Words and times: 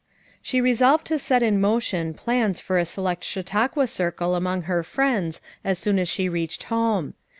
She 0.41 0.61
resolved 0.61 1.05
to 1.05 1.19
set 1.19 1.43
in 1.43 1.61
motion 1.61 2.15
plans 2.15 2.59
for 2.59 2.79
a 2.79 2.85
select 2.85 3.23
Chautauqua 3.23 3.85
Circle 3.85 4.33
among 4.33 4.63
her 4.63 4.81
friends 4.81 5.41
as 5.63 5.77
soon 5.77 5.99
as 5.99 6.09
she 6.09 6.27
reached 6.27 6.63
home. 6.63 7.13